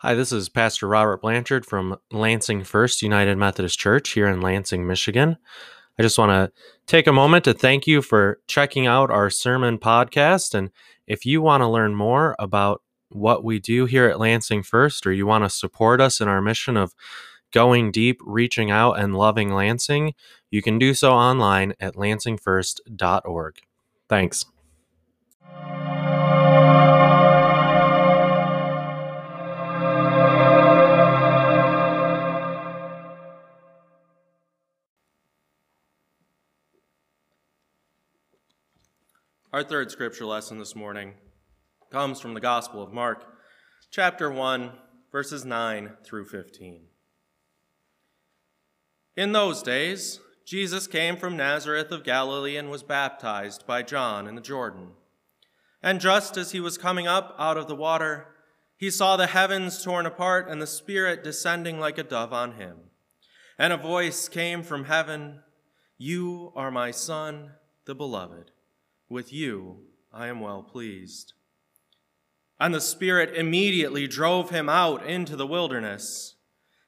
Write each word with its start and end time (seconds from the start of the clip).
Hi, 0.00 0.14
this 0.14 0.30
is 0.30 0.48
Pastor 0.48 0.86
Robert 0.86 1.20
Blanchard 1.22 1.66
from 1.66 1.98
Lansing 2.12 2.62
First 2.62 3.02
United 3.02 3.36
Methodist 3.36 3.80
Church 3.80 4.10
here 4.10 4.28
in 4.28 4.40
Lansing, 4.40 4.86
Michigan. 4.86 5.36
I 5.98 6.02
just 6.04 6.16
want 6.16 6.30
to 6.30 6.52
take 6.86 7.08
a 7.08 7.12
moment 7.12 7.42
to 7.46 7.52
thank 7.52 7.88
you 7.88 8.00
for 8.00 8.38
checking 8.46 8.86
out 8.86 9.10
our 9.10 9.28
sermon 9.28 9.76
podcast. 9.76 10.54
And 10.54 10.70
if 11.08 11.26
you 11.26 11.42
want 11.42 11.62
to 11.62 11.68
learn 11.68 11.96
more 11.96 12.36
about 12.38 12.80
what 13.08 13.42
we 13.42 13.58
do 13.58 13.86
here 13.86 14.06
at 14.06 14.20
Lansing 14.20 14.62
First, 14.62 15.04
or 15.04 15.12
you 15.12 15.26
want 15.26 15.42
to 15.42 15.50
support 15.50 16.00
us 16.00 16.20
in 16.20 16.28
our 16.28 16.40
mission 16.40 16.76
of 16.76 16.94
going 17.52 17.90
deep, 17.90 18.20
reaching 18.24 18.70
out, 18.70 19.00
and 19.00 19.16
loving 19.16 19.52
Lansing, 19.52 20.14
you 20.48 20.62
can 20.62 20.78
do 20.78 20.94
so 20.94 21.12
online 21.12 21.74
at 21.80 21.96
lansingfirst.org. 21.96 23.54
Thanks. 24.08 24.44
Our 39.58 39.64
third 39.64 39.90
scripture 39.90 40.24
lesson 40.24 40.60
this 40.60 40.76
morning 40.76 41.14
comes 41.90 42.20
from 42.20 42.32
the 42.32 42.40
Gospel 42.40 42.80
of 42.80 42.92
Mark, 42.92 43.24
chapter 43.90 44.30
1, 44.30 44.70
verses 45.10 45.44
9 45.44 45.96
through 46.04 46.26
15. 46.26 46.82
In 49.16 49.32
those 49.32 49.60
days, 49.64 50.20
Jesus 50.46 50.86
came 50.86 51.16
from 51.16 51.36
Nazareth 51.36 51.90
of 51.90 52.04
Galilee 52.04 52.56
and 52.56 52.70
was 52.70 52.84
baptized 52.84 53.66
by 53.66 53.82
John 53.82 54.28
in 54.28 54.36
the 54.36 54.40
Jordan. 54.40 54.90
And 55.82 56.00
just 56.00 56.36
as 56.36 56.52
he 56.52 56.60
was 56.60 56.78
coming 56.78 57.08
up 57.08 57.34
out 57.36 57.56
of 57.56 57.66
the 57.66 57.74
water, 57.74 58.28
he 58.76 58.92
saw 58.92 59.16
the 59.16 59.26
heavens 59.26 59.82
torn 59.82 60.06
apart 60.06 60.48
and 60.48 60.62
the 60.62 60.68
Spirit 60.68 61.24
descending 61.24 61.80
like 61.80 61.98
a 61.98 62.04
dove 62.04 62.32
on 62.32 62.52
him. 62.52 62.76
And 63.58 63.72
a 63.72 63.76
voice 63.76 64.28
came 64.28 64.62
from 64.62 64.84
heaven 64.84 65.40
You 65.96 66.52
are 66.54 66.70
my 66.70 66.92
Son, 66.92 67.54
the 67.86 67.96
Beloved. 67.96 68.52
With 69.08 69.32
you 69.32 69.84
I 70.12 70.26
am 70.26 70.40
well 70.40 70.62
pleased. 70.62 71.32
And 72.60 72.74
the 72.74 72.80
Spirit 72.80 73.34
immediately 73.36 74.06
drove 74.06 74.50
him 74.50 74.68
out 74.68 75.06
into 75.06 75.36
the 75.36 75.46
wilderness. 75.46 76.34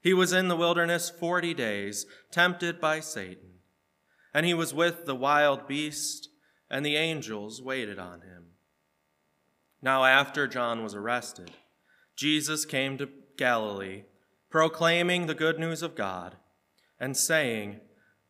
He 0.02 0.12
was 0.12 0.32
in 0.32 0.48
the 0.48 0.56
wilderness 0.56 1.10
forty 1.10 1.54
days, 1.54 2.06
tempted 2.30 2.80
by 2.80 3.00
Satan. 3.00 3.60
And 4.34 4.46
he 4.46 4.54
was 4.54 4.74
with 4.74 5.06
the 5.06 5.14
wild 5.14 5.68
beast, 5.68 6.28
and 6.70 6.84
the 6.84 6.96
angels 6.96 7.62
waited 7.62 7.98
on 7.98 8.22
him. 8.22 8.46
Now, 9.82 10.04
after 10.04 10.46
John 10.46 10.82
was 10.82 10.94
arrested, 10.94 11.52
Jesus 12.16 12.64
came 12.64 12.98
to 12.98 13.08
Galilee, 13.36 14.04
proclaiming 14.50 15.26
the 15.26 15.34
good 15.34 15.58
news 15.58 15.82
of 15.82 15.94
God, 15.94 16.36
and 16.98 17.16
saying, 17.16 17.80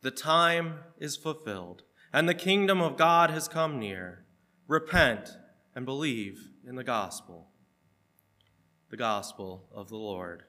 The 0.03 0.11
time 0.11 0.81
is 0.99 1.17
fulfilled 1.17 1.83
and 2.13 2.29
the 2.29 2.35
kingdom 2.35 2.81
of 2.81 2.97
God 2.97 3.31
has 3.31 3.49
come 3.49 3.79
near. 3.79 4.25
Repent 4.67 5.31
and 5.75 5.85
believe 5.85 6.51
in 6.67 6.75
the 6.75 6.85
gospel. 6.85 7.49
The 8.91 8.97
gospel 8.97 9.69
of 9.73 9.89
the 9.89 9.97
Lord. 9.97 10.45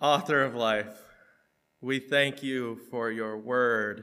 Author 0.00 0.42
of 0.42 0.54
life, 0.54 1.04
we 1.80 2.00
thank 2.00 2.42
you 2.42 2.80
for 2.90 3.10
your 3.10 3.38
word, 3.38 4.02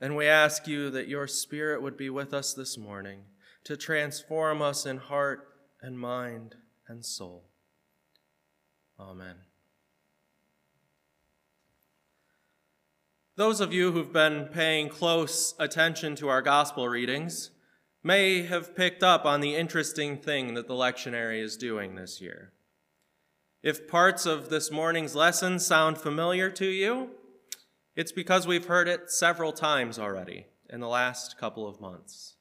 and 0.00 0.16
we 0.16 0.26
ask 0.26 0.66
you 0.66 0.88
that 0.90 1.06
your 1.06 1.26
spirit 1.26 1.82
would 1.82 1.98
be 1.98 2.08
with 2.08 2.32
us 2.32 2.54
this 2.54 2.78
morning 2.78 3.24
to 3.64 3.76
transform 3.76 4.62
us 4.62 4.86
in 4.86 4.96
heart 4.96 5.48
and 5.82 5.98
mind 5.98 6.54
and 6.88 7.04
soul. 7.04 7.49
Amen. 9.00 9.36
Those 13.36 13.60
of 13.62 13.72
you 13.72 13.92
who've 13.92 14.12
been 14.12 14.46
paying 14.52 14.90
close 14.90 15.54
attention 15.58 16.14
to 16.16 16.28
our 16.28 16.42
gospel 16.42 16.88
readings 16.88 17.50
may 18.02 18.42
have 18.42 18.76
picked 18.76 19.02
up 19.02 19.24
on 19.24 19.40
the 19.40 19.56
interesting 19.56 20.18
thing 20.18 20.54
that 20.54 20.68
the 20.68 20.74
lectionary 20.74 21.42
is 21.42 21.56
doing 21.56 21.94
this 21.94 22.20
year. 22.20 22.52
If 23.62 23.88
parts 23.88 24.26
of 24.26 24.50
this 24.50 24.70
morning's 24.70 25.14
lesson 25.14 25.58
sound 25.58 25.96
familiar 25.96 26.50
to 26.50 26.66
you, 26.66 27.10
it's 27.96 28.12
because 28.12 28.46
we've 28.46 28.66
heard 28.66 28.88
it 28.88 29.10
several 29.10 29.52
times 29.52 29.98
already 29.98 30.46
in 30.68 30.80
the 30.80 30.88
last 30.88 31.38
couple 31.38 31.66
of 31.66 31.80
months. 31.80 32.36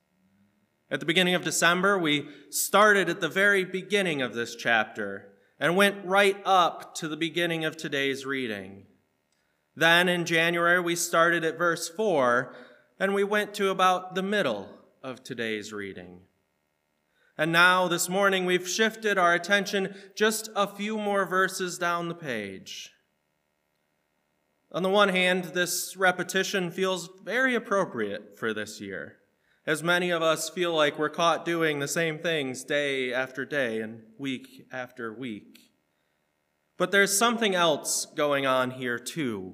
At 0.91 0.99
the 0.99 1.05
beginning 1.05 1.35
of 1.35 1.43
December, 1.43 1.97
we 1.97 2.27
started 2.49 3.09
at 3.09 3.21
the 3.21 3.29
very 3.29 3.63
beginning 3.63 4.21
of 4.21 4.33
this 4.33 4.55
chapter 4.55 5.28
and 5.59 5.75
went 5.75 6.05
right 6.05 6.37
up 6.45 6.95
to 6.95 7.07
the 7.07 7.17
beginning 7.17 7.65
of 7.65 7.75
today's 7.75 8.25
reading. 8.25 8.85
Then 9.75 10.07
in 10.07 10.25
January, 10.25 10.79
we 10.79 10.95
started 10.95 11.43
at 11.43 11.57
verse 11.57 11.89
4 11.89 12.53
and 12.99 13.13
we 13.13 13.23
went 13.23 13.53
to 13.55 13.69
about 13.69 14.15
the 14.15 14.23
middle 14.23 14.69
of 15.03 15.23
today's 15.23 15.71
reading. 15.71 16.21
And 17.37 17.53
now, 17.53 17.87
this 17.87 18.09
morning, 18.09 18.45
we've 18.45 18.67
shifted 18.67 19.17
our 19.17 19.33
attention 19.33 19.95
just 20.13 20.49
a 20.57 20.67
few 20.67 20.97
more 20.97 21.25
verses 21.25 21.77
down 21.77 22.09
the 22.09 22.15
page. 22.15 22.91
On 24.73 24.83
the 24.83 24.89
one 24.89 25.07
hand, 25.07 25.45
this 25.45 25.95
repetition 25.95 26.69
feels 26.69 27.09
very 27.23 27.55
appropriate 27.55 28.37
for 28.37 28.53
this 28.53 28.81
year 28.81 29.18
as 29.69 29.83
many 29.83 30.09
of 30.09 30.23
us 30.23 30.49
feel 30.49 30.73
like 30.73 30.97
we're 30.97 31.09
caught 31.09 31.45
doing 31.45 31.77
the 31.77 31.87
same 31.87 32.17
things 32.17 32.63
day 32.63 33.13
after 33.13 33.45
day 33.45 33.81
and 33.81 34.01
week 34.17 34.65
after 34.71 35.13
week. 35.13 35.59
But 36.75 36.89
there's 36.89 37.15
something 37.15 37.53
else 37.53 38.07
going 38.07 38.47
on 38.47 38.71
here 38.71 38.97
too. 38.97 39.53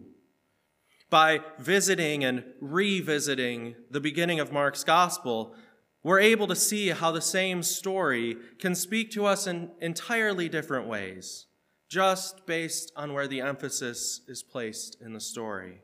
By 1.10 1.42
visiting 1.60 2.24
and 2.24 2.46
revisiting 2.62 3.76
the 3.92 4.00
beginning 4.00 4.40
of 4.40 4.54
Mark's 4.54 4.86
gospel, 4.86 5.54
we're 6.02 6.22
able 6.22 6.48
to 6.48 6.56
see 6.56 6.92
how 6.92 7.12
the 7.12 7.20
same 7.20 7.62
story 7.62 8.38
can 8.58 8.74
speak 8.74 9.12
to 9.12 9.26
us 9.26 9.48
in 9.48 9.72
entirely 9.82 10.48
different 10.48 10.88
ways, 10.88 11.48
just 11.90 12.46
based 12.46 12.90
on 12.96 13.12
where 13.12 13.28
the 13.28 13.42
emphasis 13.42 14.22
is 14.30 14.44
placed 14.44 14.96
in 15.02 15.12
the 15.12 15.20
story. 15.20 15.82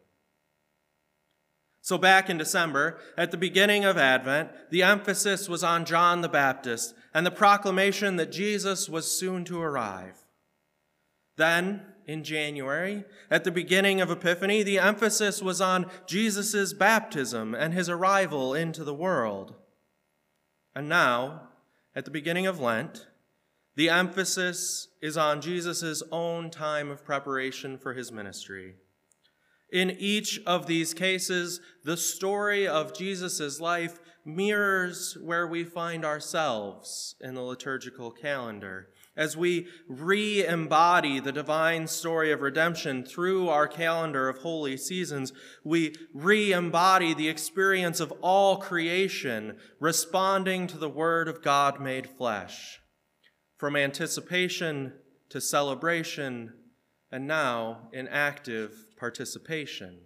So, 1.84 1.98
back 1.98 2.30
in 2.30 2.38
December, 2.38 3.00
at 3.18 3.32
the 3.32 3.38
beginning 3.38 3.86
of 3.86 3.98
Advent, 3.98 4.52
the 4.70 4.84
emphasis 4.84 5.50
was 5.50 5.64
on 5.64 5.84
John 5.84 6.22
the 6.22 6.30
Baptist 6.30 6.94
and 7.12 7.26
the 7.26 7.32
proclamation 7.32 8.18
that 8.18 8.32
Jesus 8.32 8.88
was 8.88 9.12
soon 9.12 9.44
to 9.46 9.60
arrive. 9.60 10.18
Then, 11.38 11.82
in 12.06 12.24
January, 12.24 13.04
at 13.32 13.44
the 13.44 13.52
beginning 13.52 14.00
of 14.00 14.12
Epiphany, 14.12 14.62
the 14.62 14.78
emphasis 14.78 15.42
was 15.42 15.60
on 15.60 15.90
Jesus' 16.06 16.72
baptism 16.74 17.56
and 17.56 17.74
his 17.74 17.90
arrival 17.90 18.54
into 18.54 18.84
the 18.84 18.94
world. 18.94 19.56
And 20.76 20.88
now, 20.88 21.50
at 21.96 22.06
the 22.06 22.12
beginning 22.12 22.46
of 22.46 22.60
Lent, 22.60 23.08
the 23.76 23.90
emphasis 23.90 24.90
is 25.02 25.18
on 25.18 25.42
Jesus' 25.42 26.04
own 26.12 26.52
time 26.52 26.92
of 26.92 27.04
preparation 27.04 27.78
for 27.78 27.94
his 27.94 28.12
ministry. 28.12 28.76
In 29.72 29.92
each 29.92 30.40
of 30.46 30.68
these 30.68 30.94
cases, 30.94 31.62
the 31.86 31.96
story 31.96 32.68
of 32.68 32.94
Jesus' 32.94 33.60
life 33.62 34.00
mirrors 34.26 35.18
where 35.22 35.48
we 35.48 35.64
find 35.64 36.04
ourselves 36.04 37.16
in 37.22 37.34
the 37.34 37.42
liturgical 37.42 38.12
calendar. 38.12 38.90
As 39.16 39.36
we 39.36 39.68
re 39.88 40.46
embody 40.46 41.20
the 41.20 41.32
divine 41.32 41.88
story 41.88 42.32
of 42.32 42.42
redemption 42.42 43.04
through 43.04 43.50
our 43.50 43.68
calendar 43.68 44.30
of 44.30 44.40
holy 44.40 44.78
seasons, 44.78 45.34
we 45.64 45.96
re 46.14 46.54
embody 46.54 47.14
the 47.14 47.30
experience 47.30 48.00
of 48.00 48.14
all 48.22 48.58
creation 48.58 49.58
responding 49.80 50.68
to 50.68 50.78
the 50.78 50.90
Word 50.90 51.28
of 51.28 51.42
God 51.42 51.82
made 51.82 52.10
flesh. 52.10 52.80
From 53.58 53.76
anticipation 53.76 54.94
to 55.30 55.42
celebration, 55.42 56.54
and 57.12 57.28
now 57.28 57.90
in 57.92 58.08
active 58.08 58.86
participation. 59.02 59.98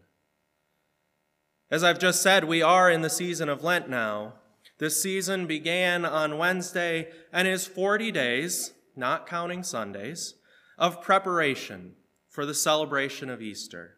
As 1.69 1.83
I've 1.83 1.99
just 1.99 2.23
said, 2.23 2.45
we 2.45 2.61
are 2.61 2.89
in 2.89 3.01
the 3.01 3.09
season 3.09 3.49
of 3.49 3.61
Lent 3.61 3.89
now. 3.89 4.35
This 4.79 5.01
season 5.01 5.47
began 5.47 6.05
on 6.05 6.37
Wednesday 6.37 7.09
and 7.33 7.45
is 7.45 7.67
40 7.67 8.13
days, 8.13 8.73
not 8.95 9.27
counting 9.27 9.63
Sundays, 9.63 10.35
of 10.77 11.01
preparation 11.01 11.95
for 12.29 12.45
the 12.45 12.53
celebration 12.53 13.29
of 13.29 13.41
Easter. 13.41 13.97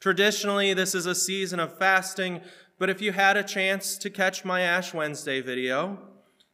Traditionally, 0.00 0.72
this 0.72 0.94
is 0.94 1.04
a 1.04 1.14
season 1.14 1.60
of 1.60 1.76
fasting, 1.76 2.40
but 2.78 2.88
if 2.88 3.02
you 3.02 3.12
had 3.12 3.36
a 3.36 3.42
chance 3.42 3.98
to 3.98 4.08
catch 4.08 4.46
my 4.46 4.62
Ash 4.62 4.94
Wednesday 4.94 5.42
video, 5.42 5.98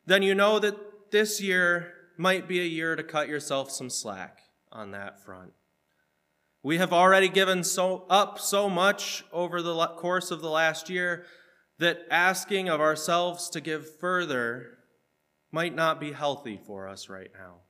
then 0.04 0.24
you 0.24 0.34
know 0.34 0.58
that 0.58 1.12
this 1.12 1.40
year 1.40 1.92
might 2.16 2.48
be 2.48 2.58
a 2.58 2.64
year 2.64 2.96
to 2.96 3.04
cut 3.04 3.28
yourself 3.28 3.70
some 3.70 3.88
slack 3.88 4.40
on 4.72 4.90
that 4.90 5.24
front. 5.24 5.52
We 6.62 6.78
have 6.78 6.92
already 6.92 7.28
given 7.28 7.64
so 7.64 8.04
up 8.08 8.38
so 8.38 8.70
much 8.70 9.24
over 9.32 9.62
the 9.62 9.86
course 9.88 10.30
of 10.30 10.40
the 10.40 10.50
last 10.50 10.88
year 10.88 11.24
that 11.78 12.06
asking 12.10 12.68
of 12.68 12.80
ourselves 12.80 13.50
to 13.50 13.60
give 13.60 13.98
further 13.98 14.78
might 15.50 15.74
not 15.74 16.00
be 16.00 16.12
healthy 16.12 16.60
for 16.64 16.88
us 16.88 17.08
right 17.08 17.30
now. 17.34 17.62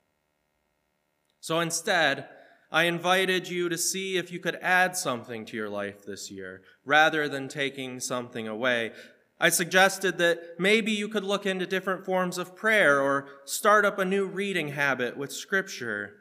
So 1.41 1.61
instead, 1.61 2.29
I 2.71 2.85
invited 2.85 3.49
you 3.49 3.69
to 3.69 3.77
see 3.77 4.17
if 4.17 4.31
you 4.31 4.39
could 4.39 4.59
add 4.63 4.97
something 4.97 5.45
to 5.47 5.57
your 5.57 5.69
life 5.69 6.05
this 6.05 6.31
year 6.31 6.63
rather 6.85 7.29
than 7.29 7.49
taking 7.49 7.99
something 7.99 8.47
away. 8.47 8.93
I 9.41 9.49
suggested 9.49 10.19
that 10.19 10.59
maybe 10.59 10.93
you 10.93 11.09
could 11.09 11.25
look 11.25 11.45
into 11.47 11.67
different 11.67 12.05
forms 12.05 12.39
of 12.39 12.55
prayer 12.55 13.01
or 13.01 13.27
start 13.45 13.85
up 13.85 13.99
a 13.99 14.05
new 14.05 14.27
reading 14.27 14.69
habit 14.69 15.17
with 15.17 15.33
Scripture. 15.33 16.15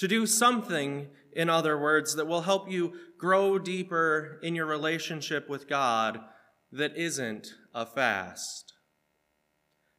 To 0.00 0.08
do 0.08 0.26
something, 0.26 1.08
in 1.34 1.50
other 1.50 1.78
words, 1.78 2.16
that 2.16 2.26
will 2.26 2.40
help 2.40 2.70
you 2.70 2.94
grow 3.18 3.58
deeper 3.58 4.40
in 4.42 4.54
your 4.54 4.64
relationship 4.64 5.46
with 5.46 5.68
God 5.68 6.20
that 6.72 6.96
isn't 6.96 7.48
a 7.74 7.84
fast. 7.84 8.72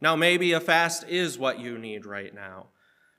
Now, 0.02 0.16
maybe 0.16 0.54
a 0.54 0.60
fast 0.60 1.08
is 1.08 1.38
what 1.38 1.60
you 1.60 1.78
need 1.78 2.08
right 2.08 2.34
now. 2.34 2.70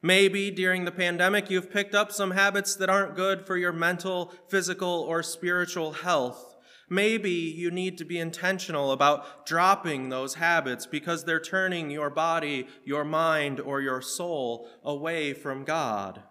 Maybe 0.02 0.50
during 0.50 0.84
the 0.84 0.90
pandemic, 0.90 1.50
you've 1.50 1.70
picked 1.70 1.94
up 1.94 2.10
some 2.10 2.32
habits 2.32 2.74
that 2.74 2.90
aren't 2.90 3.14
good 3.14 3.46
for 3.46 3.56
your 3.56 3.72
mental, 3.72 4.34
physical, 4.48 4.88
or 4.88 5.22
spiritual 5.22 5.92
health. 5.92 6.56
Maybe 6.90 7.30
you 7.30 7.70
need 7.70 7.96
to 7.98 8.04
be 8.04 8.18
intentional 8.18 8.90
about 8.90 9.46
dropping 9.46 10.08
those 10.08 10.34
habits 10.34 10.86
because 10.86 11.22
they're 11.22 11.38
turning 11.38 11.92
your 11.92 12.10
body, 12.10 12.66
your 12.84 13.04
mind, 13.04 13.60
or 13.60 13.80
your 13.80 14.02
soul 14.02 14.68
away 14.82 15.32
from 15.32 15.62
God. 15.62 16.24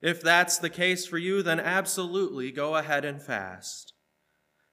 If 0.00 0.22
that's 0.22 0.58
the 0.58 0.70
case 0.70 1.06
for 1.06 1.18
you, 1.18 1.42
then 1.42 1.60
absolutely 1.60 2.52
go 2.52 2.76
ahead 2.76 3.04
and 3.04 3.20
fast. 3.20 3.94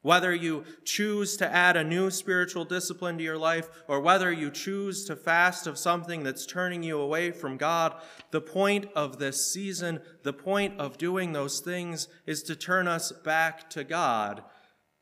Whether 0.06 0.36
you 0.36 0.66
choose 0.84 1.36
to 1.38 1.52
add 1.52 1.76
a 1.76 1.84
new 1.84 2.12
spiritual 2.12 2.64
discipline 2.64 3.18
to 3.18 3.24
your 3.24 3.40
life 3.40 3.68
or 3.88 4.00
whether 4.00 4.32
you 4.32 4.52
choose 4.52 5.04
to 5.06 5.16
fast 5.16 5.66
of 5.66 5.80
something 5.80 6.22
that's 6.22 6.46
turning 6.46 6.84
you 6.84 7.00
away 7.00 7.32
from 7.32 7.58
God, 7.58 7.96
the 8.30 8.40
point 8.40 8.86
of 8.96 9.18
this 9.18 9.52
season, 9.52 10.02
the 10.22 10.32
point 10.32 10.80
of 10.80 11.00
doing 11.00 11.34
those 11.34 11.60
things 11.60 12.08
is 12.28 12.44
to 12.44 12.56
turn 12.56 12.88
us 12.88 13.12
back 13.12 13.68
to 13.72 13.84
God, 13.84 14.44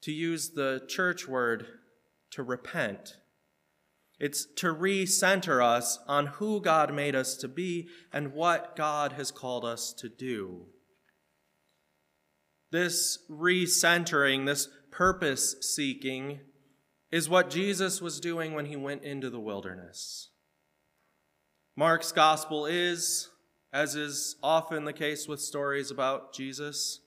to 0.04 0.14
use 0.14 0.52
the 0.52 0.84
church 0.88 1.28
word, 1.28 1.68
to 2.32 2.42
repent. 2.42 3.18
It's 4.24 4.46
to 4.56 4.68
recenter 4.68 5.62
us 5.62 6.00
on 6.08 6.28
who 6.28 6.62
God 6.62 6.94
made 6.94 7.14
us 7.14 7.36
to 7.36 7.50
be 7.50 7.90
and 8.14 8.32
what 8.32 8.74
God 8.74 9.12
has 9.12 9.32
called 9.32 9.66
us 9.66 9.92
to 9.98 10.08
do. 10.08 10.68
This 12.72 13.20
recentering, 13.30 14.46
this 14.46 14.70
purpose 14.92 15.58
seeking 15.76 16.40
is 17.12 17.28
what 17.28 17.50
Jesus 17.50 18.02
was 18.02 18.22
doing 18.22 18.54
when 18.54 18.68
he 18.68 18.78
went 18.78 19.04
into 19.04 19.30
the 19.30 19.42
wilderness. 19.42 20.30
Mark's 21.76 22.14
gospel 22.14 22.66
is, 22.66 23.30
as 23.74 23.94
is 23.94 24.38
often 24.42 24.86
the 24.86 24.94
case 24.94 25.28
with 25.28 25.42
stories 25.42 25.92
about 25.92 26.34
Jesus, 26.34 27.02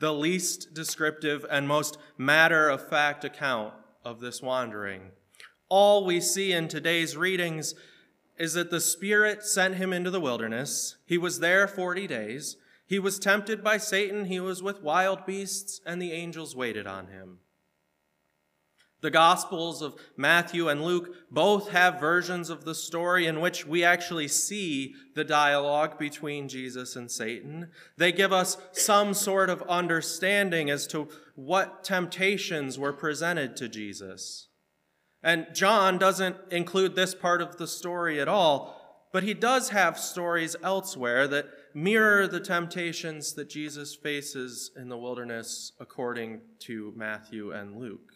the 0.00 0.14
least 0.14 0.72
descriptive 0.72 1.44
and 1.50 1.68
most 1.68 1.98
matter 2.16 2.70
of 2.70 2.88
fact 2.88 3.26
account 3.26 3.74
of 4.06 4.20
this 4.20 4.40
wandering. 4.40 5.10
All 5.74 6.04
we 6.04 6.20
see 6.20 6.52
in 6.52 6.68
today's 6.68 7.16
readings 7.16 7.74
is 8.36 8.52
that 8.52 8.70
the 8.70 8.78
Spirit 8.78 9.42
sent 9.42 9.76
him 9.76 9.90
into 9.90 10.10
the 10.10 10.20
wilderness. 10.20 10.96
He 11.06 11.16
was 11.16 11.40
there 11.40 11.66
40 11.66 12.06
days. 12.06 12.58
He 12.84 12.98
was 12.98 13.18
tempted 13.18 13.64
by 13.64 13.78
Satan, 13.78 14.26
he 14.26 14.38
was 14.38 14.62
with 14.62 14.82
wild 14.82 15.24
beasts, 15.24 15.80
and 15.86 16.00
the 16.02 16.12
angels 16.12 16.54
waited 16.54 16.86
on 16.86 17.06
him. 17.06 17.38
The 19.00 19.10
Gospels 19.10 19.80
of 19.80 19.94
Matthew 20.14 20.68
and 20.68 20.84
Luke 20.84 21.08
both 21.30 21.70
have 21.70 21.98
versions 21.98 22.50
of 22.50 22.66
the 22.66 22.74
story 22.74 23.24
in 23.26 23.40
which 23.40 23.66
we 23.66 23.82
actually 23.82 24.28
see 24.28 24.94
the 25.14 25.24
dialogue 25.24 25.98
between 25.98 26.50
Jesus 26.50 26.96
and 26.96 27.10
Satan. 27.10 27.70
They 27.96 28.12
give 28.12 28.30
us 28.30 28.58
some 28.72 29.14
sort 29.14 29.48
of 29.48 29.62
understanding 29.62 30.68
as 30.68 30.86
to 30.88 31.08
what 31.34 31.82
temptations 31.82 32.78
were 32.78 32.92
presented 32.92 33.56
to 33.56 33.70
Jesus. 33.70 34.48
And 35.22 35.46
John 35.54 35.98
doesn't 35.98 36.36
include 36.50 36.94
this 36.94 37.14
part 37.14 37.40
of 37.40 37.56
the 37.56 37.68
story 37.68 38.20
at 38.20 38.28
all, 38.28 39.08
but 39.12 39.22
he 39.22 39.34
does 39.34 39.68
have 39.68 39.98
stories 39.98 40.56
elsewhere 40.62 41.28
that 41.28 41.46
mirror 41.74 42.26
the 42.26 42.40
temptations 42.40 43.34
that 43.34 43.48
Jesus 43.48 43.94
faces 43.94 44.70
in 44.76 44.88
the 44.88 44.98
wilderness 44.98 45.72
according 45.78 46.40
to 46.60 46.92
Matthew 46.96 47.52
and 47.52 47.76
Luke. 47.76 48.12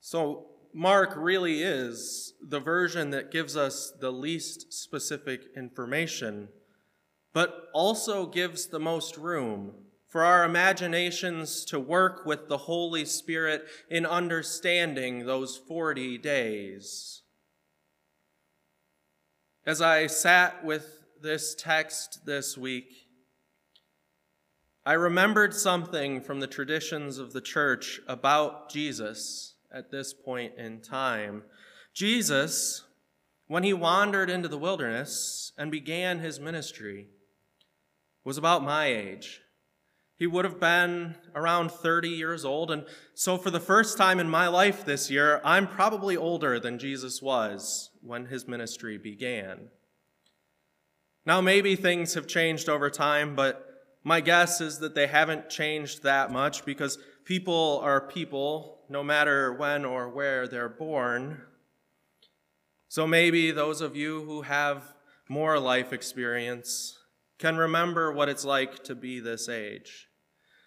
So, 0.00 0.46
Mark 0.72 1.14
really 1.16 1.62
is 1.62 2.34
the 2.40 2.60
version 2.60 3.10
that 3.10 3.32
gives 3.32 3.56
us 3.56 3.92
the 4.00 4.12
least 4.12 4.72
specific 4.72 5.46
information, 5.56 6.48
but 7.34 7.64
also 7.74 8.26
gives 8.26 8.66
the 8.66 8.78
most 8.78 9.16
room 9.16 9.72
for 10.10 10.24
our 10.24 10.44
imaginations 10.44 11.64
to 11.66 11.78
work 11.78 12.26
with 12.26 12.48
the 12.48 12.58
Holy 12.58 13.04
Spirit 13.04 13.64
in 13.88 14.04
understanding 14.04 15.24
those 15.24 15.56
40 15.56 16.18
days. 16.18 17.22
As 19.64 19.80
I 19.80 20.08
sat 20.08 20.64
with 20.64 21.04
this 21.22 21.54
text 21.54 22.26
this 22.26 22.58
week, 22.58 23.06
I 24.84 24.94
remembered 24.94 25.54
something 25.54 26.20
from 26.20 26.40
the 26.40 26.48
traditions 26.48 27.18
of 27.18 27.32
the 27.32 27.40
church 27.40 28.00
about 28.08 28.68
Jesus 28.68 29.54
at 29.72 29.92
this 29.92 30.12
point 30.12 30.54
in 30.58 30.80
time. 30.80 31.44
Jesus, 31.94 32.82
when 33.46 33.62
he 33.62 33.72
wandered 33.72 34.28
into 34.28 34.48
the 34.48 34.58
wilderness 34.58 35.52
and 35.56 35.70
began 35.70 36.18
his 36.18 36.40
ministry, 36.40 37.06
was 38.24 38.36
about 38.36 38.64
my 38.64 38.86
age. 38.86 39.42
He 40.20 40.26
would 40.26 40.44
have 40.44 40.60
been 40.60 41.14
around 41.34 41.72
30 41.72 42.10
years 42.10 42.44
old. 42.44 42.70
And 42.70 42.84
so, 43.14 43.38
for 43.38 43.50
the 43.50 43.58
first 43.58 43.96
time 43.96 44.20
in 44.20 44.28
my 44.28 44.48
life 44.48 44.84
this 44.84 45.10
year, 45.10 45.40
I'm 45.42 45.66
probably 45.66 46.14
older 46.14 46.60
than 46.60 46.78
Jesus 46.78 47.22
was 47.22 47.88
when 48.02 48.26
his 48.26 48.46
ministry 48.46 48.98
began. 48.98 49.70
Now, 51.24 51.40
maybe 51.40 51.74
things 51.74 52.12
have 52.12 52.26
changed 52.26 52.68
over 52.68 52.90
time, 52.90 53.34
but 53.34 53.66
my 54.04 54.20
guess 54.20 54.60
is 54.60 54.80
that 54.80 54.94
they 54.94 55.06
haven't 55.06 55.48
changed 55.48 56.02
that 56.02 56.30
much 56.30 56.66
because 56.66 56.98
people 57.24 57.80
are 57.82 58.06
people 58.06 58.82
no 58.90 59.02
matter 59.02 59.54
when 59.54 59.86
or 59.86 60.10
where 60.10 60.46
they're 60.46 60.68
born. 60.68 61.40
So 62.88 63.06
maybe 63.06 63.52
those 63.52 63.80
of 63.80 63.96
you 63.96 64.22
who 64.24 64.42
have 64.42 64.92
more 65.30 65.58
life 65.58 65.94
experience 65.94 66.98
can 67.38 67.56
remember 67.56 68.12
what 68.12 68.28
it's 68.28 68.44
like 68.44 68.84
to 68.84 68.94
be 68.94 69.18
this 69.18 69.48
age. 69.48 70.08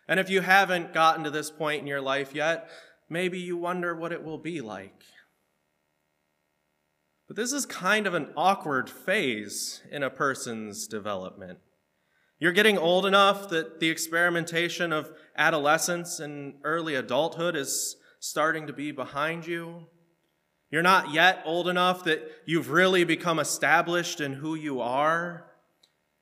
And 0.08 0.20
if 0.20 0.30
you 0.30 0.42
haven't 0.42 0.94
gotten 0.94 1.24
to 1.24 1.30
this 1.30 1.50
point 1.50 1.82
in 1.82 1.88
your 1.88 2.02
life 2.02 2.36
yet, 2.36 2.70
maybe 3.10 3.40
you 3.40 3.58
wonder 3.58 3.96
what 3.96 4.12
it 4.12 4.24
will 4.24 4.38
be 4.38 4.62
like. 4.62 5.04
But 7.28 7.38
this 7.38 7.54
is 7.54 7.66
kind 7.66 8.06
of 8.06 8.14
an 8.14 8.30
awkward 8.36 8.90
phase 8.90 9.82
in 9.92 10.04
a 10.04 10.10
person's 10.10 10.88
development. 10.88 11.60
You're 12.38 12.52
getting 12.52 12.78
old 12.78 13.06
enough 13.06 13.50
that 13.50 13.80
the 13.80 13.90
experimentation 13.90 14.92
of 14.92 15.12
adolescence 15.38 16.20
and 16.20 16.56
early 16.64 16.96
adulthood 16.96 17.56
is 17.56 17.96
starting 18.20 18.68
to 18.68 18.74
be 18.74 18.92
behind 18.92 19.48
you. 19.48 19.88
You're 20.70 20.82
not 20.82 21.14
yet 21.14 21.42
old 21.46 21.68
enough 21.68 22.04
that 22.04 22.30
you've 22.46 22.72
really 22.72 23.04
become 23.04 23.40
established 23.40 24.20
in 24.20 24.34
who 24.34 24.56
you 24.56 24.82
are. 24.82 25.46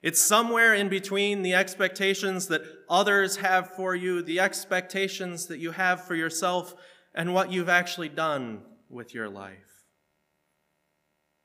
It's 0.01 0.22
somewhere 0.22 0.74
in 0.74 0.89
between 0.89 1.43
the 1.43 1.53
expectations 1.53 2.48
that 2.48 2.63
others 2.89 3.38
have 3.38 3.75
for 3.75 3.96
you, 3.96 4.22
the 4.22 4.39
expectations 4.39 5.46
that 5.48 5.60
you 5.60 5.72
have 5.72 6.03
for 6.03 6.15
yourself, 6.15 6.74
and 7.13 7.34
what 7.34 7.51
you've 7.51 7.70
actually 7.70 8.10
done 8.10 8.63
with 8.89 9.13
your 9.13 9.29
life. 9.29 9.86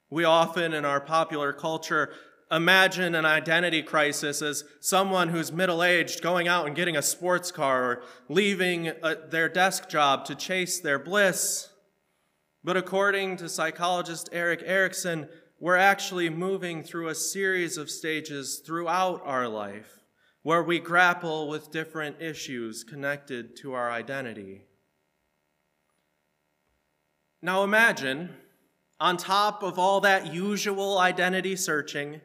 We 0.08 0.24
often, 0.24 0.72
in 0.72 0.84
our 0.84 1.00
popular 1.00 1.52
culture, 1.52 2.12
imagine 2.50 3.14
an 3.14 3.26
identity 3.26 3.82
crisis 3.82 4.40
as 4.40 4.64
someone 4.80 5.28
who's 5.28 5.52
middle 5.52 5.82
aged 5.82 6.22
going 6.22 6.46
out 6.48 6.66
and 6.66 6.76
getting 6.76 6.96
a 6.96 7.02
sports 7.02 7.50
car 7.50 7.84
or 7.84 8.02
leaving 8.28 8.88
a, 8.88 8.94
uh, 9.02 9.14
their 9.28 9.48
desk 9.48 9.88
job 9.88 10.24
to 10.26 10.34
chase 10.34 10.80
their 10.80 10.98
bliss. 10.98 11.68
But 12.62 12.76
according 12.76 13.36
to 13.38 13.48
psychologist 13.48 14.28
Erik 14.32 14.62
Erikson, 14.64 15.28
we're 15.58 15.76
actually 15.76 16.28
moving 16.30 16.82
through 16.82 17.08
a 17.08 17.14
series 17.14 17.76
of 17.76 17.90
stages 17.90 18.62
throughout 18.64 19.22
our 19.24 19.48
life 19.48 20.00
where 20.42 20.62
we 20.62 20.78
grapple 20.78 21.48
with 21.48 21.72
different 21.72 22.20
issues 22.20 22.84
connected 22.84 23.56
to 23.56 23.72
our 23.72 23.90
identity. 23.90 24.62
Now 27.42 27.64
imagine 27.64 28.30
on 28.98 29.16
top 29.16 29.62
of 29.62 29.78
all 29.78 30.00
that 30.00 30.32
usual 30.32 30.98
identity 30.98 31.56
searching, 31.56 32.20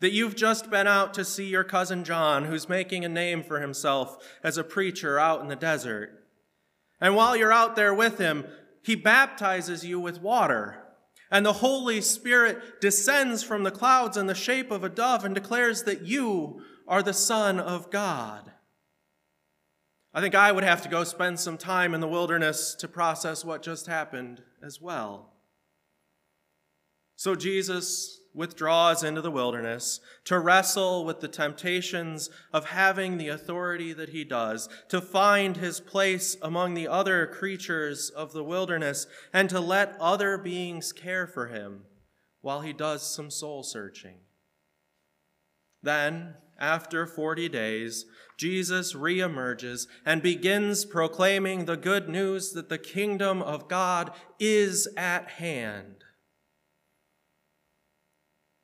that 0.00 0.12
you've 0.12 0.36
just 0.36 0.70
been 0.70 0.86
out 0.86 1.12
to 1.14 1.24
see 1.24 1.46
your 1.46 1.64
cousin 1.64 2.04
John, 2.04 2.44
who's 2.44 2.68
making 2.68 3.04
a 3.04 3.08
name 3.08 3.42
for 3.42 3.60
himself 3.60 4.16
as 4.42 4.56
a 4.56 4.64
preacher 4.64 5.18
out 5.18 5.40
in 5.40 5.48
the 5.48 5.56
desert. 5.56 6.24
And 7.00 7.16
while 7.16 7.36
you're 7.36 7.52
out 7.52 7.76
there 7.76 7.92
with 7.92 8.18
him, 8.18 8.46
he 8.82 8.94
baptizes 8.94 9.84
you 9.84 10.00
with 10.00 10.22
water. 10.22 10.82
And 11.30 11.46
the 11.46 11.54
Holy 11.54 12.00
Spirit 12.00 12.80
descends 12.80 13.42
from 13.42 13.62
the 13.62 13.70
clouds 13.70 14.16
in 14.16 14.26
the 14.26 14.34
shape 14.34 14.70
of 14.70 14.82
a 14.82 14.88
dove 14.88 15.24
and 15.24 15.34
declares 15.34 15.84
that 15.84 16.02
you 16.02 16.62
are 16.88 17.02
the 17.02 17.14
Son 17.14 17.60
of 17.60 17.90
God. 17.90 18.50
I 20.12 20.20
think 20.20 20.34
I 20.34 20.50
would 20.50 20.64
have 20.64 20.82
to 20.82 20.88
go 20.88 21.04
spend 21.04 21.38
some 21.38 21.56
time 21.56 21.94
in 21.94 22.00
the 22.00 22.08
wilderness 22.08 22.74
to 22.76 22.88
process 22.88 23.44
what 23.44 23.62
just 23.62 23.86
happened 23.86 24.42
as 24.60 24.80
well. 24.80 25.34
So 27.14 27.36
Jesus 27.36 28.19
withdraws 28.34 29.02
into 29.02 29.20
the 29.20 29.30
wilderness 29.30 30.00
to 30.24 30.38
wrestle 30.38 31.04
with 31.04 31.20
the 31.20 31.28
temptations 31.28 32.30
of 32.52 32.66
having 32.66 33.18
the 33.18 33.28
authority 33.28 33.92
that 33.92 34.10
he 34.10 34.24
does, 34.24 34.68
to 34.88 35.00
find 35.00 35.56
his 35.56 35.80
place 35.80 36.36
among 36.42 36.74
the 36.74 36.88
other 36.88 37.26
creatures 37.26 38.10
of 38.10 38.32
the 38.32 38.44
wilderness, 38.44 39.06
and 39.32 39.50
to 39.50 39.60
let 39.60 39.96
other 40.00 40.38
beings 40.38 40.92
care 40.92 41.26
for 41.26 41.48
him 41.48 41.82
while 42.40 42.60
he 42.60 42.72
does 42.72 43.02
some 43.02 43.30
soul 43.30 43.62
searching. 43.62 44.16
Then, 45.82 46.34
after 46.58 47.06
40 47.06 47.48
days, 47.48 48.04
Jesus 48.36 48.92
reemerges 48.92 49.86
and 50.04 50.22
begins 50.22 50.84
proclaiming 50.84 51.64
the 51.64 51.76
good 51.76 52.08
news 52.08 52.52
that 52.52 52.68
the 52.68 52.78
kingdom 52.78 53.42
of 53.42 53.68
God 53.68 54.12
is 54.38 54.88
at 54.96 55.28
hand. 55.28 56.04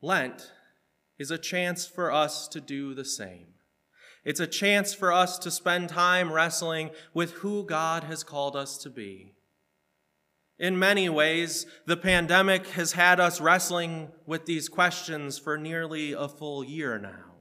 Lent 0.02 0.52
is 1.18 1.30
a 1.30 1.38
chance 1.38 1.86
for 1.86 2.12
us 2.12 2.48
to 2.48 2.60
do 2.60 2.94
the 2.94 3.04
same. 3.04 3.54
It's 4.24 4.40
a 4.40 4.46
chance 4.46 4.92
for 4.92 5.12
us 5.12 5.38
to 5.38 5.50
spend 5.50 5.88
time 5.88 6.32
wrestling 6.32 6.90
with 7.14 7.32
who 7.34 7.64
God 7.64 8.04
has 8.04 8.24
called 8.24 8.56
us 8.56 8.76
to 8.78 8.90
be. 8.90 9.34
In 10.58 10.78
many 10.78 11.08
ways, 11.08 11.66
the 11.86 11.96
pandemic 11.96 12.66
has 12.68 12.92
had 12.92 13.20
us 13.20 13.40
wrestling 13.40 14.10
with 14.26 14.46
these 14.46 14.68
questions 14.68 15.38
for 15.38 15.56
nearly 15.56 16.12
a 16.12 16.28
full 16.28 16.64
year 16.64 16.98
now. 16.98 17.34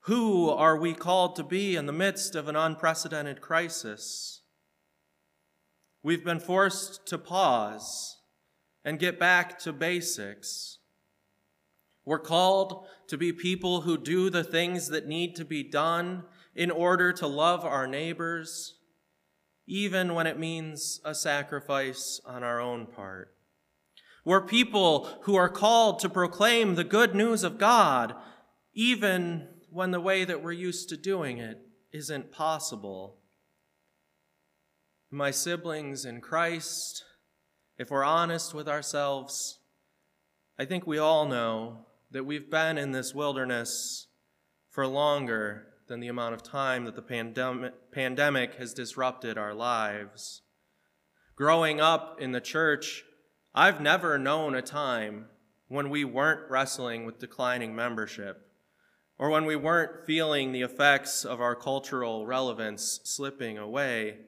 Who 0.00 0.50
are 0.50 0.76
we 0.76 0.94
called 0.94 1.36
to 1.36 1.44
be 1.44 1.76
in 1.76 1.86
the 1.86 1.92
midst 1.92 2.34
of 2.34 2.48
an 2.48 2.56
unprecedented 2.56 3.40
crisis? 3.40 4.42
We've 6.02 6.24
been 6.24 6.40
forced 6.40 7.06
to 7.06 7.18
pause 7.18 8.16
and 8.84 8.98
get 8.98 9.18
back 9.18 9.58
to 9.60 9.72
basics 9.72 10.78
we're 12.06 12.20
called 12.20 12.86
to 13.08 13.18
be 13.18 13.32
people 13.32 13.80
who 13.80 13.98
do 13.98 14.30
the 14.30 14.44
things 14.44 14.88
that 14.88 15.08
need 15.08 15.34
to 15.36 15.44
be 15.44 15.64
done 15.64 16.22
in 16.54 16.70
order 16.70 17.12
to 17.12 17.26
love 17.26 17.64
our 17.64 17.88
neighbors, 17.88 18.76
even 19.66 20.14
when 20.14 20.28
it 20.28 20.38
means 20.38 21.00
a 21.04 21.14
sacrifice 21.14 22.20
on 22.24 22.44
our 22.44 22.60
own 22.60 22.86
part. 22.86 23.34
We're 24.24 24.46
people 24.46 25.08
who 25.22 25.34
are 25.34 25.48
called 25.48 25.98
to 26.00 26.08
proclaim 26.08 26.76
the 26.76 26.84
good 26.84 27.14
news 27.14 27.42
of 27.42 27.58
God, 27.58 28.14
even 28.72 29.48
when 29.70 29.90
the 29.90 30.00
way 30.00 30.24
that 30.24 30.42
we're 30.42 30.52
used 30.52 30.88
to 30.90 30.96
doing 30.96 31.38
it 31.38 31.58
isn't 31.92 32.30
possible. 32.30 33.18
My 35.10 35.32
siblings 35.32 36.04
in 36.04 36.20
Christ, 36.20 37.04
if 37.78 37.90
we're 37.90 38.04
honest 38.04 38.54
with 38.54 38.68
ourselves, 38.68 39.58
I 40.58 40.64
think 40.64 40.86
we 40.86 40.98
all 40.98 41.26
know 41.26 41.86
that 42.10 42.24
we've 42.24 42.50
been 42.50 42.78
in 42.78 42.92
this 42.92 43.14
wilderness 43.14 44.08
for 44.70 44.86
longer 44.86 45.66
than 45.88 46.00
the 46.00 46.08
amount 46.08 46.34
of 46.34 46.42
time 46.42 46.84
that 46.84 46.96
the 46.96 47.02
pandemic, 47.02 47.92
pandemic 47.92 48.56
has 48.56 48.74
disrupted 48.74 49.38
our 49.38 49.54
lives. 49.54 50.42
Growing 51.36 51.80
up 51.80 52.20
in 52.20 52.32
the 52.32 52.40
church, 52.40 53.04
I've 53.54 53.80
never 53.80 54.18
known 54.18 54.54
a 54.54 54.62
time 54.62 55.26
when 55.68 55.90
we 55.90 56.04
weren't 56.04 56.50
wrestling 56.50 57.04
with 57.04 57.18
declining 57.18 57.74
membership 57.74 58.42
or 59.18 59.30
when 59.30 59.46
we 59.46 59.56
weren't 59.56 60.06
feeling 60.06 60.52
the 60.52 60.62
effects 60.62 61.24
of 61.24 61.40
our 61.40 61.54
cultural 61.54 62.26
relevance 62.26 63.00
slipping 63.04 63.56
away. 63.56 64.18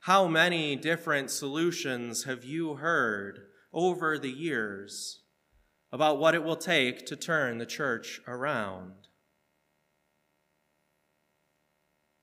How 0.00 0.28
many 0.28 0.76
different 0.76 1.30
solutions 1.30 2.24
have 2.24 2.44
you 2.44 2.74
heard 2.74 3.46
over 3.72 4.18
the 4.18 4.30
years 4.30 5.22
about 5.94 6.18
what 6.18 6.34
it 6.34 6.42
will 6.42 6.56
take 6.56 7.06
to 7.06 7.14
turn 7.14 7.58
the 7.58 7.64
church 7.64 8.20
around. 8.26 8.90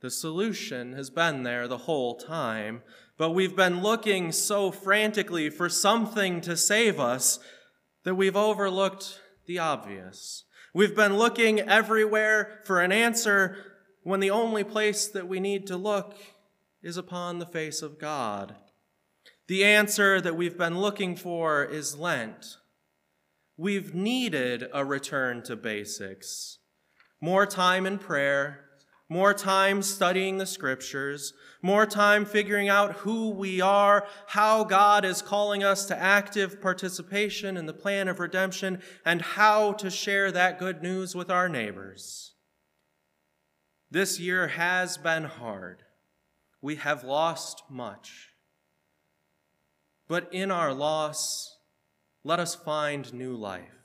The 0.01 0.12
solution 0.12 0.92
has 0.92 1.10
been 1.10 1.44
there 1.44 1.70
the 1.70 1.78
whole 1.78 2.16
time, 2.16 2.82
but 3.18 3.30
we've 3.30 3.56
been 3.56 3.82
looking 3.82 4.34
so 4.34 4.72
frantically 4.72 5.50
for 5.50 5.70
something 5.70 6.42
to 6.42 6.58
save 6.58 7.00
us 7.00 7.40
that 8.04 8.16
we've 8.16 8.36
overlooked 8.36 9.22
the 9.46 9.60
obvious. 9.60 10.44
We've 10.74 10.96
been 10.96 11.16
looking 11.16 11.62
everywhere 11.62 12.60
for 12.66 12.82
an 12.82 12.92
answer 12.92 13.56
when 14.04 14.20
the 14.20 14.32
only 14.32 14.66
place 14.66 15.08
that 15.08 15.30
we 15.30 15.40
need 15.40 15.66
to 15.68 15.78
look 15.78 16.18
is 16.84 16.98
upon 16.98 17.40
the 17.40 17.46
face 17.46 17.82
of 17.82 18.00
God. 18.00 18.54
The 19.48 19.63
answer 19.63 20.20
that 20.20 20.36
we've 20.36 20.58
been 20.58 20.82
looking 20.82 21.16
for 21.16 21.63
is 21.63 21.98
Lent. 21.98 22.58
We've 23.62 23.94
needed 23.94 24.70
a 24.74 24.84
return 24.84 25.44
to 25.44 25.56
basics. 25.56 26.58
More 27.22 27.46
time 27.46 27.86
in 27.86 28.00
prayer, 28.00 28.65
more 29.08 29.36
time 29.36 29.84
studying 29.84 30.39
the 30.39 30.48
scriptures, 30.48 31.36
more 31.62 31.86
time 31.86 32.25
figuring 32.25 32.70
out 32.70 32.94
who 32.94 33.30
we 33.30 33.62
are, 33.62 34.08
how 34.25 34.63
God 34.63 35.06
is 35.06 35.22
calling 35.22 35.63
us 35.63 35.86
to 35.86 35.96
active 35.96 36.60
participation 36.60 37.56
in 37.56 37.68
the 37.68 37.72
plan 37.72 38.08
of 38.08 38.20
redemption, 38.20 38.82
and 39.06 39.22
how 39.22 39.74
to 39.74 39.91
share 39.91 40.32
that 40.32 40.58
good 40.58 40.82
news 40.82 41.13
with 41.13 41.30
our 41.30 41.48
neighbors. 41.48 42.34
This 43.91 44.20
year 44.20 44.48
has 44.48 44.98
been 44.98 45.25
hard. 45.25 45.84
We 46.63 46.77
have 46.77 47.03
lost 47.03 47.62
much. 47.70 48.30
But 50.08 50.34
in 50.34 50.50
our 50.50 50.74
loss, 50.74 51.60
let 52.24 52.40
us 52.40 52.56
find 52.56 53.13
new 53.13 53.36
life. 53.36 53.82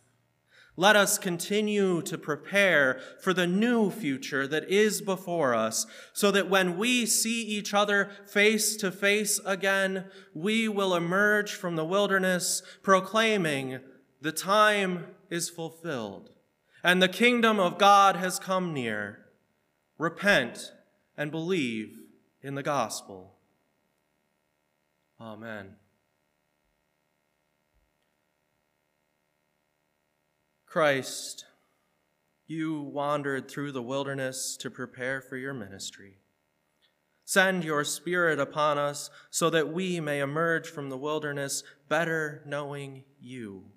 Let 0.79 0.95
us 0.95 1.17
continue 1.17 2.03
to 2.03 2.19
prepare 2.19 3.01
for 3.23 3.33
the 3.33 3.47
new 3.47 3.91
future 3.91 4.47
that 4.47 4.69
is 4.69 5.01
before 5.01 5.55
us, 5.55 5.87
so 6.13 6.31
that 6.31 6.51
when 6.51 6.77
we 6.77 7.07
see 7.07 7.43
each 7.43 7.73
other 7.73 8.11
face 8.27 8.77
to 8.77 8.93
face 8.93 9.41
again, 9.47 10.05
we 10.35 10.69
will 10.69 10.95
emerge 10.95 11.53
from 11.53 11.77
the 11.77 11.85
wilderness 11.85 12.63
proclaiming, 12.83 13.81
The 14.21 14.33
time 14.33 15.07
is 15.31 15.49
fulfilled, 15.49 16.31
and 16.85 17.01
the 17.01 17.09
kingdom 17.09 17.59
of 17.59 17.79
God 17.79 18.17
has 18.17 18.39
come 18.39 18.75
near. 18.75 19.21
Repent 19.97 20.73
and 21.17 21.31
believe 21.31 22.01
in 22.43 22.55
the 22.55 22.63
gospel. 22.63 23.39
Amen. 25.19 25.77
Christ, 30.77 31.47
you 32.47 32.83
wandered 32.83 33.49
through 33.49 33.73
the 33.73 33.81
wilderness 33.81 34.59
to 34.59 34.69
prepare 34.69 35.23
for 35.23 35.39
your 35.39 35.55
ministry. 35.55 36.19
Send 37.25 37.65
your 37.65 37.83
Spirit 37.83 38.39
upon 38.39 38.77
us 38.77 39.09
so 39.31 39.49
that 39.49 39.73
we 39.73 40.01
may 40.01 40.21
emerge 40.21 40.69
from 40.69 40.91
the 40.91 40.99
wilderness 40.99 41.63
better 41.89 42.43
knowing 42.45 43.05
you. 43.19 43.71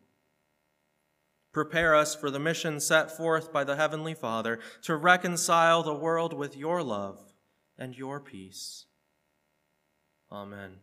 Prepare 1.53 1.95
us 1.95 2.15
for 2.15 2.29
the 2.29 2.37
mission 2.37 2.81
set 2.81 3.15
forth 3.15 3.53
by 3.53 3.63
the 3.63 3.77
Heavenly 3.77 4.13
Father 4.13 4.59
to 4.81 4.97
reconcile 4.97 5.83
the 5.83 5.95
world 5.95 6.33
with 6.33 6.57
your 6.57 6.83
love 6.83 7.31
and 7.77 7.97
your 7.97 8.19
peace. 8.19 8.87
Amen. 10.29 10.79